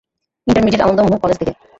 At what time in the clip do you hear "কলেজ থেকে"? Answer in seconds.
1.23-1.53